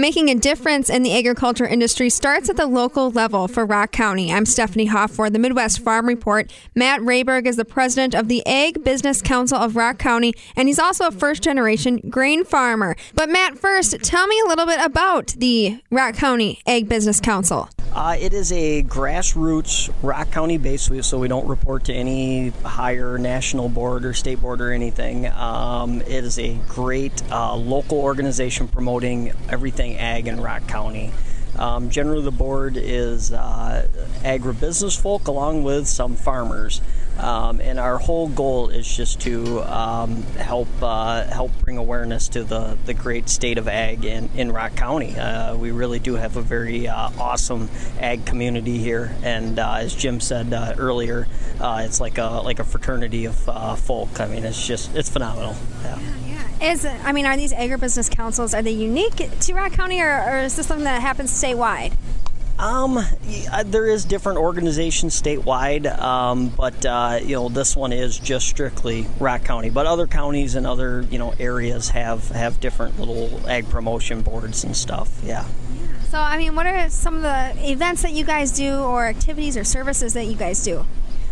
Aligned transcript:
Making 0.00 0.30
a 0.30 0.36
difference 0.36 0.88
in 0.88 1.02
the 1.02 1.12
agriculture 1.12 1.66
industry 1.66 2.08
starts 2.08 2.48
at 2.48 2.56
the 2.56 2.68
local 2.68 3.10
level 3.10 3.48
for 3.48 3.66
Rock 3.66 3.90
County. 3.90 4.32
I'm 4.32 4.46
Stephanie 4.46 4.86
Hoff 4.86 5.10
for 5.10 5.28
the 5.28 5.40
Midwest 5.40 5.80
Farm 5.80 6.06
Report. 6.06 6.52
Matt 6.76 7.00
Rayberg 7.00 7.48
is 7.48 7.56
the 7.56 7.64
president 7.64 8.14
of 8.14 8.28
the 8.28 8.46
Ag 8.46 8.84
Business 8.84 9.20
Council 9.20 9.58
of 9.58 9.74
Rock 9.74 9.98
County, 9.98 10.34
and 10.54 10.68
he's 10.68 10.78
also 10.78 11.08
a 11.08 11.10
first 11.10 11.42
generation 11.42 11.96
grain 12.08 12.44
farmer. 12.44 12.94
But, 13.14 13.28
Matt, 13.28 13.58
first, 13.58 14.00
tell 14.04 14.28
me 14.28 14.40
a 14.46 14.48
little 14.48 14.66
bit 14.66 14.78
about 14.80 15.34
the 15.36 15.80
Rock 15.90 16.14
County 16.14 16.60
Ag 16.64 16.88
Business 16.88 17.18
Council. 17.18 17.68
Uh, 17.92 18.16
it 18.20 18.34
is 18.34 18.52
a 18.52 18.82
grassroots 18.82 19.92
Rock 20.02 20.30
County 20.30 20.58
base, 20.58 20.90
so 21.06 21.18
we 21.18 21.26
don't 21.26 21.48
report 21.48 21.84
to 21.84 21.92
any 21.92 22.50
higher 22.62 23.18
national 23.18 23.68
board 23.68 24.04
or 24.04 24.12
state 24.14 24.40
board 24.40 24.60
or 24.60 24.72
anything. 24.72 25.26
Um, 25.26 26.02
it 26.02 26.24
is 26.24 26.38
a 26.38 26.54
great 26.68 27.22
uh, 27.32 27.56
local 27.56 27.98
organization 27.98 28.68
promoting 28.68 29.32
everything 29.48 29.96
ag 29.96 30.28
in 30.28 30.40
Rock 30.40 30.68
County. 30.68 31.12
Um, 31.58 31.90
generally, 31.90 32.22
the 32.22 32.30
board 32.30 32.76
is 32.76 33.32
uh, 33.32 33.88
agribusiness 34.22 35.00
folk 35.00 35.26
along 35.26 35.64
with 35.64 35.88
some 35.88 36.14
farmers. 36.14 36.80
Um, 37.18 37.60
and 37.60 37.80
our 37.80 37.98
whole 37.98 38.28
goal 38.28 38.68
is 38.68 38.86
just 38.86 39.20
to 39.22 39.60
um, 39.62 40.22
help 40.36 40.68
uh, 40.80 41.24
help 41.24 41.50
bring 41.60 41.76
awareness 41.76 42.28
to 42.28 42.44
the, 42.44 42.78
the 42.86 42.94
great 42.94 43.28
state 43.28 43.58
of 43.58 43.66
ag 43.66 44.04
in, 44.04 44.30
in 44.36 44.52
Rock 44.52 44.76
County. 44.76 45.18
Uh, 45.18 45.56
we 45.56 45.72
really 45.72 45.98
do 45.98 46.14
have 46.14 46.36
a 46.36 46.42
very 46.42 46.86
uh, 46.86 47.10
awesome 47.18 47.68
ag 47.98 48.24
community 48.24 48.78
here, 48.78 49.14
and 49.22 49.58
uh, 49.58 49.74
as 49.74 49.94
Jim 49.94 50.20
said 50.20 50.52
uh, 50.52 50.74
earlier, 50.78 51.26
uh, 51.60 51.82
it's 51.84 52.00
like 52.00 52.18
a 52.18 52.40
like 52.44 52.60
a 52.60 52.64
fraternity 52.64 53.24
of 53.24 53.34
folk. 53.80 54.20
I 54.20 54.28
mean, 54.28 54.44
it's 54.44 54.64
just 54.64 54.94
it's 54.94 55.08
phenomenal. 55.08 55.56
Yeah. 55.82 55.98
yeah. 56.26 56.72
Is 56.72 56.84
I 56.84 57.12
mean, 57.12 57.26
are 57.26 57.36
these 57.36 57.52
agribusiness 57.52 58.10
councils 58.10 58.54
are 58.54 58.62
they 58.62 58.70
unique 58.70 59.16
to 59.16 59.54
Rock 59.54 59.72
County, 59.72 60.00
or, 60.00 60.22
or 60.22 60.38
is 60.38 60.56
this 60.56 60.66
something 60.66 60.84
that 60.84 61.02
happens 61.02 61.30
statewide? 61.30 61.94
Um, 62.58 62.98
uh, 62.98 63.62
there 63.64 63.86
is 63.86 64.04
different 64.04 64.38
organizations 64.38 65.20
statewide, 65.20 65.86
um, 66.00 66.48
but 66.48 66.84
uh, 66.84 67.20
you 67.22 67.36
know 67.36 67.48
this 67.48 67.76
one 67.76 67.92
is 67.92 68.18
just 68.18 68.48
strictly 68.48 69.06
Rock 69.20 69.44
County. 69.44 69.70
But 69.70 69.86
other 69.86 70.08
counties 70.08 70.56
and 70.56 70.66
other 70.66 71.02
you 71.02 71.18
know 71.18 71.34
areas 71.38 71.90
have 71.90 72.28
have 72.30 72.58
different 72.58 72.98
little 72.98 73.48
ag 73.48 73.68
promotion 73.68 74.22
boards 74.22 74.64
and 74.64 74.76
stuff. 74.76 75.20
Yeah. 75.22 75.44
So 76.10 76.18
I 76.18 76.36
mean, 76.36 76.56
what 76.56 76.66
are 76.66 76.90
some 76.90 77.16
of 77.16 77.22
the 77.22 77.70
events 77.70 78.02
that 78.02 78.12
you 78.12 78.24
guys 78.24 78.50
do, 78.50 78.78
or 78.78 79.06
activities 79.06 79.56
or 79.56 79.62
services 79.62 80.14
that 80.14 80.24
you 80.24 80.36
guys 80.36 80.64
do? 80.64 80.84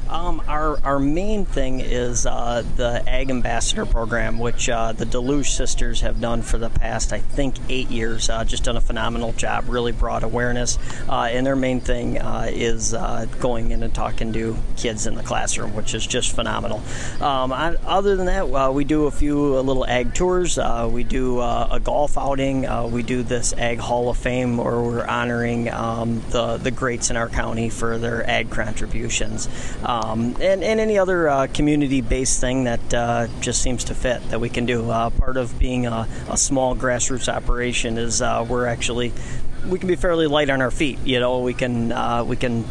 Um, 0.09 0.41
our, 0.47 0.79
our 0.85 0.99
main 0.99 1.45
thing 1.45 1.81
is 1.81 2.27
uh, 2.27 2.62
the 2.77 3.03
Ag 3.09 3.31
Ambassador 3.31 3.85
Program, 3.85 4.39
which 4.39 4.69
uh, 4.69 4.93
the 4.93 5.05
Deluge 5.05 5.51
sisters 5.51 6.01
have 6.03 6.21
done 6.21 6.43
for 6.43 6.59
the 6.59 6.71
past, 6.71 7.12
I 7.12 7.19
think, 7.19 7.57
eight 7.69 7.91
years. 7.91 8.31
Uh, 8.31 8.45
just 8.45 8.65
done 8.65 8.77
a 8.77 8.81
phenomenal 8.81 9.33
job, 9.33 9.65
really 9.69 9.93
broad 9.93 10.23
awareness. 10.23 10.79
Uh, 11.09 11.23
and 11.23 11.45
their 11.45 11.57
main 11.57 11.81
thing 11.81 12.19
uh, 12.19 12.49
is 12.49 12.95
uh, 12.95 13.27
going 13.41 13.73
in 13.73 13.83
and 13.83 13.93
talking 13.93 14.33
to 14.33 14.57
kids 14.77 15.07
in 15.07 15.17
the 15.17 15.23
classroom, 15.25 15.75
which 15.75 15.93
is 15.93 16.07
just 16.07 16.34
phenomenal. 16.34 16.83
Um, 17.21 17.53
I, 17.53 17.75
other 17.84 18.15
than 18.15 18.27
that, 18.27 18.73
we 18.73 18.84
do 18.84 19.07
a 19.07 19.11
few 19.11 19.57
little 19.57 19.87
ag 19.87 20.15
tours. 20.15 20.59
we 20.89 21.03
do 21.03 21.41
a 21.41 21.81
golf 21.83 22.17
outing. 22.17 22.62
we 22.93 23.03
do 23.03 23.23
this 23.23 23.53
Ag 23.55 23.79
Hall 23.79 24.09
of 24.09 24.17
Fame 24.17 24.57
where 24.57 24.81
we're 24.81 25.07
honoring 25.07 25.69
um, 25.71 26.23
the, 26.31 26.59
the 26.59 26.71
greats 26.71 27.11
in 27.11 27.17
our 27.17 27.29
county 27.29 27.71
for 27.71 27.99
their 27.99 28.29
ag 28.29 28.51
contributions 28.51 29.49
um, 29.83 29.96
and, 30.05 30.62
and 30.62 30.81
any 30.81 30.99
other 30.99 31.29
uh, 31.29 31.47
community 31.53 32.01
based 32.01 32.41
thing 32.41 32.65
that 32.65 32.95
uh, 32.95 33.27
just 33.41 33.62
seems 33.62 33.84
to 33.84 33.95
fit 33.95 34.23
that 34.31 34.41
we 34.41 34.49
can 34.49 34.67
do. 34.67 34.91
Uh, 34.91 35.11
part 35.11 35.37
of 35.37 35.59
being 35.59 35.87
a, 35.87 36.09
a, 36.29 36.37
small 36.37 36.75
grassroots 36.75 37.33
operation 37.33 37.99
is 37.99 38.23
uh, 38.23 38.45
we're 38.49 38.67
actually 38.67 39.12
we 39.67 39.79
can 39.79 39.89
be 39.89 39.97
fairly 39.97 40.27
light 40.27 40.51
on 40.51 40.62
our 40.62 40.71
feet. 40.71 40.99
You 41.05 41.21
know, 41.21 41.41
we 41.41 41.55
can 41.55 41.93
uh, 41.93 42.25
we 42.25 42.37
can 42.37 42.65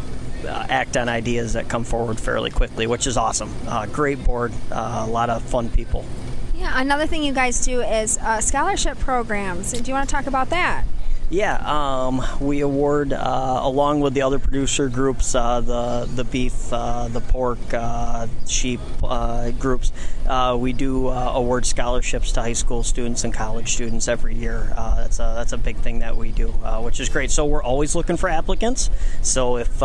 uh, 0.46 0.68
act 0.70 0.98
on 0.98 1.10
ideas 1.10 1.54
that 1.54 1.70
come 1.70 1.84
forward 1.84 2.20
fairly 2.20 2.52
quickly, 2.52 2.88
which 2.88 3.08
is 3.08 3.18
awesome. 3.18 3.54
great 3.92 4.24
board, 4.24 4.54
a 4.72 5.08
lot 5.08 5.30
of 5.30 5.42
fun 5.44 5.70
people. 5.70 6.06
Yeah, 6.54 6.80
another 6.80 7.06
thing 7.06 7.24
you 7.24 7.34
guys 7.34 7.66
do 7.66 7.82
is 7.82 8.18
scholarship 8.40 8.98
programs. 9.00 9.74
Do 9.74 9.84
you 9.90 9.94
want 9.94 10.08
to 10.10 10.16
talk 10.16 10.28
about 10.28 10.50
that? 10.50 10.86
Yeah, 11.30 11.56
um, 11.56 12.22
we 12.40 12.62
award 12.62 13.12
uh, 13.12 13.60
along 13.64 14.02
with 14.02 14.14
the 14.14 14.22
other 14.22 14.38
producer 14.38 14.90
groups, 14.90 15.34
uh, 15.34 15.60
the 15.60 16.08
the 16.14 16.24
beef, 16.24 16.72
uh, 16.72 17.08
the 17.08 17.20
pork, 17.20 17.58
uh, 17.74 18.28
sheep 18.48 18.80
uh, 19.04 19.50
groups. 19.52 19.92
Uh, 20.28 20.56
we 20.60 20.72
do 20.72 21.10
award 21.10 21.66
scholarships 21.66 22.32
to 22.34 22.42
high 22.42 22.54
school 22.54 22.84
students 22.84 23.24
and 23.24 23.34
college 23.34 23.74
students 23.74 24.08
every 24.08 24.36
year. 24.36 24.72
that's 24.76 25.18
a 25.18 25.34
that's 25.36 25.52
a 25.52 25.58
big 25.58 25.78
thing 25.78 26.00
that 26.00 26.16
we 26.16 26.32
do, 26.32 26.48
which 26.82 27.00
is 27.00 27.10
great. 27.10 27.32
So 27.32 27.46
we're 27.46 27.64
always 27.64 27.96
looking 27.96 28.18
for 28.18 28.30
applicants. 28.30 28.92
So 29.24 29.58
if 29.58 29.82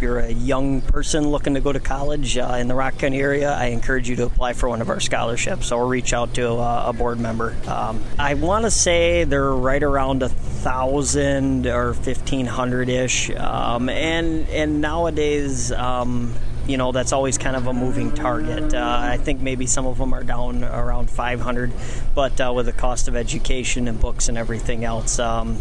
you're 0.00 0.20
a 0.20 0.32
young 0.32 0.80
person 0.80 1.28
looking 1.28 1.52
to 1.52 1.60
go 1.60 1.70
to 1.70 1.80
college 1.80 2.38
in 2.38 2.66
the 2.66 2.74
Rock 2.74 2.96
County 2.96 3.20
area, 3.20 3.52
I 3.52 3.66
encourage 3.66 4.08
you 4.08 4.16
to 4.16 4.24
apply 4.24 4.54
for 4.54 4.70
one 4.70 4.80
of 4.80 4.88
our 4.88 5.00
scholarships 5.00 5.70
or 5.70 5.86
reach 5.86 6.14
out 6.14 6.32
to 6.34 6.48
a 6.48 6.94
board 6.96 7.20
member. 7.20 7.54
Um, 7.66 8.02
I 8.18 8.34
want 8.34 8.64
to 8.64 8.70
say 8.70 9.24
they're 9.24 9.52
right 9.52 9.82
around 9.82 10.22
a 10.22 10.30
thousand 10.30 10.78
thousand 10.88 11.66
or 11.66 11.94
fifteen 11.94 12.46
hundred 12.46 12.88
ish, 12.88 13.30
um, 13.30 13.88
and 13.88 14.48
and 14.48 14.80
nowadays. 14.80 15.72
Um, 15.72 16.34
you 16.66 16.76
know 16.76 16.92
that's 16.92 17.14
always 17.14 17.38
kind 17.38 17.56
of 17.56 17.66
a 17.66 17.72
moving 17.72 18.12
target. 18.14 18.74
Uh, 18.74 18.98
I 19.00 19.16
think 19.16 19.40
maybe 19.40 19.64
some 19.64 19.86
of 19.86 19.96
them 19.96 20.12
are 20.12 20.22
down 20.22 20.62
around 20.64 21.10
500, 21.10 21.72
but 22.14 22.38
uh, 22.42 22.52
with 22.54 22.66
the 22.66 22.74
cost 22.74 23.08
of 23.08 23.16
education 23.16 23.88
and 23.88 23.98
books 23.98 24.28
and 24.28 24.36
everything 24.36 24.84
else, 24.84 25.18
um, 25.18 25.58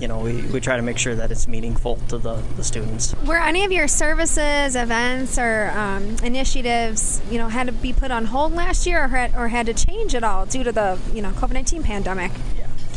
you 0.00 0.08
know, 0.08 0.18
we, 0.18 0.42
we 0.48 0.60
try 0.60 0.76
to 0.76 0.82
make 0.82 0.98
sure 0.98 1.14
that 1.14 1.30
it's 1.30 1.46
meaningful 1.46 1.96
to 2.08 2.18
the, 2.18 2.42
the 2.56 2.64
students. 2.64 3.14
Were 3.24 3.38
any 3.38 3.64
of 3.64 3.70
your 3.70 3.86
services, 3.86 4.74
events, 4.74 5.38
or 5.38 5.70
um, 5.76 6.16
initiatives, 6.24 7.20
you 7.30 7.38
know, 7.38 7.46
had 7.48 7.68
to 7.68 7.72
be 7.72 7.92
put 7.92 8.10
on 8.10 8.24
hold 8.24 8.52
last 8.52 8.84
year 8.84 9.04
or 9.04 9.08
had, 9.08 9.36
or 9.36 9.46
had 9.46 9.66
to 9.66 9.74
change 9.74 10.16
at 10.16 10.24
all 10.24 10.44
due 10.44 10.64
to 10.64 10.72
the, 10.72 10.98
you 11.14 11.22
know, 11.22 11.30
COVID 11.30 11.52
19 11.52 11.84
pandemic? 11.84 12.32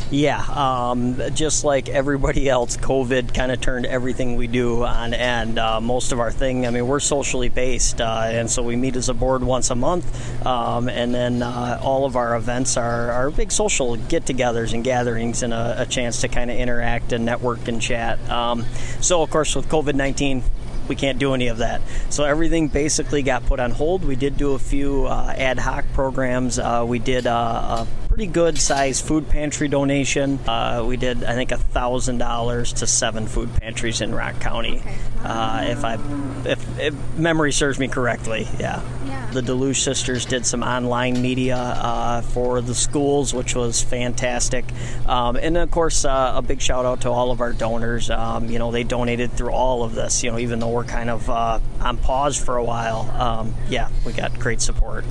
Yeah, 0.09 0.43
um, 0.49 1.21
just 1.33 1.63
like 1.63 1.87
everybody 1.87 2.49
else, 2.49 2.75
COVID 2.75 3.33
kind 3.33 3.49
of 3.49 3.61
turned 3.61 3.85
everything 3.85 4.35
we 4.35 4.47
do 4.47 4.83
on 4.83 5.13
end. 5.13 5.57
Uh, 5.57 5.79
most 5.79 6.11
of 6.11 6.19
our 6.19 6.31
thing, 6.31 6.67
I 6.67 6.69
mean, 6.69 6.85
we're 6.85 6.99
socially 6.99 7.47
based, 7.47 8.01
uh, 8.01 8.23
and 8.25 8.51
so 8.51 8.61
we 8.61 8.75
meet 8.75 8.97
as 8.97 9.07
a 9.07 9.13
board 9.13 9.41
once 9.41 9.69
a 9.69 9.75
month, 9.75 10.45
um, 10.45 10.89
and 10.89 11.15
then 11.15 11.41
uh, 11.41 11.79
all 11.81 12.05
of 12.05 12.17
our 12.17 12.35
events 12.35 12.75
are, 12.75 13.11
are 13.11 13.31
big 13.31 13.53
social 13.53 13.95
get-togethers 13.95 14.73
and 14.73 14.83
gatherings, 14.83 15.43
and 15.43 15.53
a, 15.53 15.83
a 15.83 15.85
chance 15.85 16.19
to 16.21 16.27
kind 16.27 16.51
of 16.51 16.57
interact 16.57 17.13
and 17.13 17.23
network 17.23 17.69
and 17.69 17.81
chat. 17.81 18.19
Um, 18.29 18.65
so, 18.99 19.21
of 19.21 19.29
course, 19.29 19.55
with 19.55 19.69
COVID 19.69 19.95
nineteen, 19.95 20.43
we 20.89 20.95
can't 20.97 21.19
do 21.19 21.33
any 21.33 21.47
of 21.47 21.59
that. 21.59 21.79
So 22.09 22.25
everything 22.25 22.67
basically 22.67 23.21
got 23.21 23.45
put 23.45 23.61
on 23.61 23.71
hold. 23.71 24.03
We 24.03 24.17
did 24.17 24.35
do 24.35 24.55
a 24.55 24.59
few 24.59 25.05
uh, 25.05 25.33
ad 25.37 25.57
hoc 25.57 25.85
programs. 25.93 26.59
Uh, 26.59 26.83
we 26.85 26.99
did 26.99 27.27
uh, 27.27 27.85
a 27.85 27.87
pretty 28.21 28.33
good 28.33 28.55
size 28.59 29.01
food 29.01 29.27
pantry 29.29 29.67
donation. 29.67 30.37
Uh, 30.47 30.85
we 30.87 30.95
did, 30.95 31.23
I 31.23 31.33
think, 31.33 31.51
a 31.51 31.57
thousand 31.57 32.19
dollars 32.19 32.71
to 32.73 32.85
seven 32.85 33.25
food 33.25 33.51
pantries 33.55 33.99
in 33.99 34.13
Rock 34.13 34.39
County, 34.39 34.83
uh, 35.23 35.65
if 35.67 35.83
I, 35.83 35.97
if, 36.45 36.79
if, 36.79 37.17
memory 37.17 37.51
serves 37.51 37.79
me 37.79 37.87
correctly. 37.87 38.47
Yeah. 38.59 38.83
yeah. 39.07 39.31
The 39.31 39.41
Deluge 39.41 39.79
sisters 39.79 40.25
did 40.25 40.45
some 40.45 40.61
online 40.61 41.19
media 41.19 41.55
uh, 41.57 42.21
for 42.21 42.61
the 42.61 42.75
schools, 42.75 43.33
which 43.33 43.55
was 43.55 43.81
fantastic. 43.81 44.65
Um, 45.07 45.35
and 45.35 45.57
of 45.57 45.71
course, 45.71 46.05
a 46.05 46.43
big 46.45 46.61
shout 46.61 46.85
out 46.85 47.01
to 47.01 47.09
all 47.09 47.31
of 47.31 47.41
our 47.41 47.53
donors. 47.53 48.11
Um, 48.11 48.51
you 48.51 48.59
know, 48.59 48.69
they 48.69 48.83
donated 48.83 49.31
through 49.31 49.51
all 49.51 49.81
of 49.81 49.95
this. 49.95 50.23
You 50.23 50.29
know, 50.29 50.37
even 50.37 50.59
though 50.59 50.69
we're 50.69 50.83
kind 50.83 51.09
of 51.09 51.27
on 51.27 51.97
pause 51.97 52.37
for 52.37 52.57
a 52.57 52.63
while, 52.63 53.09
um, 53.19 53.55
yeah, 53.67 53.89
we 54.05 54.13
got 54.13 54.37
great 54.37 54.61
support. 54.61 55.05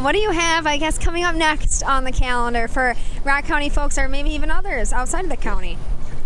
What 0.00 0.12
do 0.12 0.18
you 0.18 0.30
have, 0.30 0.66
I 0.66 0.78
guess, 0.78 0.98
coming 0.98 1.22
up 1.22 1.36
next 1.36 1.82
on 1.82 2.04
the 2.04 2.12
calendar 2.12 2.66
for 2.66 2.94
Rock 3.24 3.44
County 3.44 3.68
folks 3.68 3.98
or 3.98 4.08
maybe 4.08 4.30
even 4.30 4.50
others 4.50 4.90
outside 4.90 5.24
of 5.24 5.30
the 5.30 5.36
county? 5.36 5.76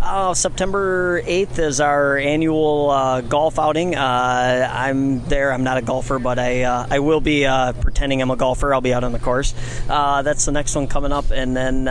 Uh, 0.08 0.32
September 0.34 1.20
8th 1.22 1.58
is 1.58 1.80
our 1.80 2.16
annual 2.16 2.90
uh, 2.90 3.22
golf 3.22 3.58
outing. 3.58 3.96
Uh, 3.96 4.70
I'm 4.72 5.24
there. 5.24 5.52
I'm 5.52 5.64
not 5.64 5.78
a 5.78 5.82
golfer, 5.82 6.20
but 6.20 6.38
I 6.38 6.62
uh, 6.62 6.86
I 6.88 7.00
will 7.00 7.20
be 7.20 7.44
uh, 7.44 7.72
pretending 7.72 8.22
I'm 8.22 8.30
a 8.30 8.36
golfer. 8.36 8.72
I'll 8.72 8.80
be 8.80 8.94
out 8.94 9.02
on 9.02 9.10
the 9.10 9.18
course. 9.18 9.52
Uh, 9.88 10.22
that's 10.22 10.44
the 10.44 10.52
next 10.52 10.76
one 10.76 10.86
coming 10.86 11.10
up. 11.10 11.32
And 11.32 11.56
then 11.56 11.86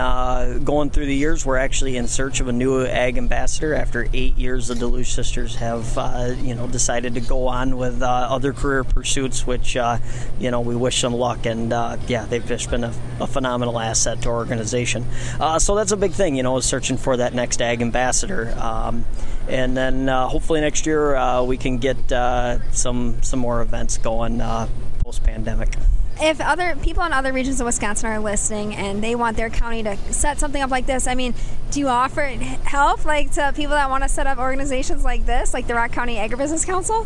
going 0.64 0.92
through 0.92 1.08
the 1.08 1.16
years, 1.16 1.46
we're 1.46 1.58
actually 1.58 1.98
in 1.98 2.08
search 2.08 2.40
of 2.40 2.48
a 2.48 2.54
new 2.54 2.86
ag 2.86 3.18
ambassador. 3.18 3.76
After 3.76 4.08
eight 4.14 4.38
years, 4.38 4.70
the 4.70 4.76
Deluge 4.76 5.12
sisters 5.12 5.56
have 5.56 5.86
you 6.42 6.56
know 6.56 6.68
decided 6.68 7.16
to 7.16 7.22
go 7.22 7.48
on 7.48 7.76
with 7.76 8.02
other 8.02 8.54
career 8.54 8.86
pursuits, 8.86 9.46
which 9.46 9.76
you 9.76 10.52
know 10.52 10.62
we 10.62 10.78
wish 10.78 11.02
them 11.02 11.14
luck. 11.14 11.46
And 11.46 11.72
yeah, 12.08 12.26
they've 12.30 12.46
just 12.46 12.70
been 12.70 12.86
a, 12.86 12.94
a 13.20 13.28
phenomenal 13.28 13.78
asset 13.78 14.22
to 14.22 14.30
our 14.30 14.36
organization. 14.36 15.06
so 15.60 15.76
that's 15.76 15.92
a 15.92 15.98
big 15.98 16.14
thing, 16.14 16.38
you 16.38 16.44
know, 16.44 16.62
searching 16.62 16.96
for 16.96 17.18
that 17.18 17.34
next 17.34 17.62
ag 17.62 17.82
ambassador 17.82 18.05
ambassador. 18.06 18.54
Um, 18.60 19.06
and 19.48 19.76
then 19.76 20.10
uh, 20.10 20.28
hopefully 20.28 20.62
next 20.62 20.86
year 20.86 21.16
uh, 21.16 21.44
we 21.44 21.58
can 21.58 21.78
get 21.78 22.12
uh, 22.12 22.60
some 22.72 23.22
some 23.22 23.40
more 23.40 23.62
events 23.62 23.98
going 23.98 24.42
uh, 24.42 24.68
post 25.04 25.24
pandemic. 25.24 25.76
If 26.22 26.40
other 26.40 26.78
people 26.78 27.04
in 27.04 27.12
other 27.12 27.34
regions 27.34 27.60
of 27.60 27.66
Wisconsin 27.66 28.10
are 28.10 28.20
listening 28.20 28.74
and 28.74 29.04
they 29.04 29.16
want 29.16 29.36
their 29.36 29.50
county 29.50 29.84
to 29.84 29.98
set 30.14 30.40
something 30.40 30.62
up 30.62 30.72
like 30.72 30.86
this, 30.86 31.08
I 31.08 31.16
mean, 31.16 31.34
do 31.72 31.82
you 31.82 31.90
offer 31.90 32.22
help 32.22 33.04
like 33.04 33.32
to 33.32 33.52
people 33.54 33.76
that 33.76 33.90
want 33.90 34.04
to 34.04 34.10
set 34.10 34.26
up 34.26 34.38
organizations 34.38 35.04
like 35.04 35.26
this, 35.26 35.54
like 35.54 35.68
the 35.68 35.76
Rock 35.76 35.92
County 35.92 36.16
Agribusiness 36.16 36.66
Council? 36.66 37.06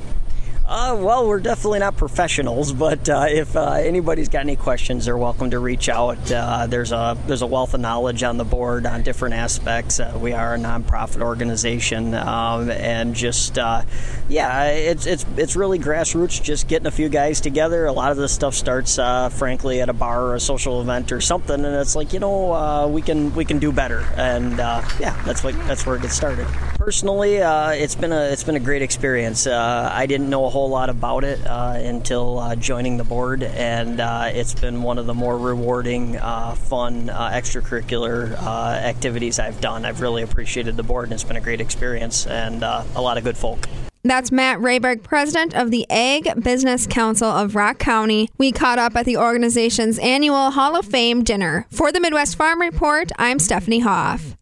Uh, 0.69 0.95
well, 1.01 1.27
we're 1.27 1.39
definitely 1.39 1.80
not 1.80 1.98
professionals, 1.98 2.71
but 2.71 3.10
uh, 3.10 3.25
if 3.27 3.56
uh, 3.56 3.71
anybody's 3.71 4.30
got 4.30 4.42
any 4.42 4.56
questions, 4.56 5.06
they're 5.06 5.18
welcome 5.18 5.50
to 5.50 5.57
reach 5.57 5.89
out. 5.89 6.31
Uh, 6.31 6.68
there's 6.68 6.92
a 6.92 7.18
there's 7.25 7.42
a 7.42 7.48
wealth 7.48 7.74
of 7.74 7.80
knowledge 7.80 8.21
on 8.21 8.38
the 8.38 8.44
board 8.44 8.86
on 8.86 9.01
different 9.01 9.33
aspects. 9.33 10.00
Uh, 10.00 10.16
we 10.21 10.31
are 10.31 10.54
a 10.54 10.60
nonprofit 10.60 11.24
organization, 11.24 12.13
um, 12.13 12.69
and 12.69 13.16
just 13.16 13.57
uh, 13.57 13.81
yeah, 14.27 14.66
it's 14.66 15.07
it's 15.07 15.25
it's 15.38 15.56
really 15.56 15.80
grassroots. 15.80 16.39
Just 16.39 16.68
getting 16.68 16.86
a 16.86 16.92
few 16.92 17.10
guys 17.10 17.42
together. 17.42 17.88
A 17.88 17.92
lot 17.92 18.12
of 18.12 18.18
this 18.18 18.31
stuff 18.31 18.54
starts, 18.54 18.98
frankly, 19.39 19.81
at 19.81 19.89
a 19.89 19.94
bar 19.94 20.24
or 20.24 20.36
a 20.36 20.39
social 20.39 20.81
event 20.81 21.12
or 21.12 21.19
something, 21.19 21.66
and 21.66 21.75
it's 21.77 21.95
like 21.95 22.13
you 22.13 22.19
know 22.19 22.88
we 22.94 23.01
can 23.01 23.33
we 23.33 23.44
can 23.44 23.57
do 23.57 23.71
better, 23.71 24.06
and 24.18 24.60
yeah, 24.60 25.19
that's 25.25 25.44
what 25.44 25.56
that's 25.66 25.83
where 25.88 25.95
it 25.95 26.04
gets 26.04 26.13
started. 26.13 26.45
Personally, 26.75 27.38
it's 27.38 27.95
been 27.95 28.13
a 28.13 28.25
it's 28.25 28.44
been 28.44 28.56
a 28.56 28.60
great 28.60 28.83
experience. 28.83 29.48
I 29.48 30.06
didn't 30.06 30.30
know 30.30 30.45
a 30.45 30.50
whole 30.50 30.58
whole 30.59 30.69
lot 30.69 30.89
about 30.89 31.23
it 31.23 31.39
uh, 31.47 31.75
until 31.77 32.38
uh, 32.38 32.53
joining 32.53 32.97
the 32.97 33.03
board, 33.06 33.44
and 33.44 34.01
uh, 34.01 34.25
it's 34.27 34.53
been 34.53 34.83
one 34.83 34.97
of 34.97 35.06
the 35.06 35.13
more 35.13 35.38
rewarding, 35.38 36.15
fun, 36.15 37.07
extracurricular 37.07 38.33
activities 38.83 39.39
I've 39.39 39.61
done. 39.61 39.85
I've 39.85 40.01
really 40.01 40.21
appreciated 40.21 40.75
the 40.75 40.83
board, 40.83 41.06
and 41.06 41.13
it's 41.13 41.23
been 41.23 41.38
a 41.38 41.41
great 41.41 41.61
experience 41.61 42.27
and 42.27 42.61
a 42.61 42.83
lot 43.00 43.17
of 43.17 43.23
good 43.23 43.38
folk. 43.38 43.69
That's 44.03 44.33
Matt 44.33 44.59
Rayberg, 44.59 45.01
president 45.01 45.56
of 45.56 45.71
the 45.71 45.89
Ag 45.89 46.44
Business 46.44 46.85
Council 46.88 47.29
of 47.29 47.56
Rock 47.56 47.79
County. 47.79 48.27
We 48.38 48.51
caught 48.51 48.79
up 48.79 48.97
at 48.97 49.06
the 49.06 49.15
organization's 49.15 49.97
annual 50.00 50.51
Hall 50.51 50.75
of 50.75 50.85
Fame 50.85 51.23
dinner. 51.23 51.67
For 51.69 51.94
the 51.94 52.01
Midwest 52.01 52.35
Farm 52.35 52.59
Report, 52.59 53.13
I'm 53.17 53.39
Stephanie 53.39 53.79
Hoff. 53.79 54.35